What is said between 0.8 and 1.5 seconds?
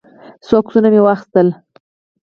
مې واخیستل.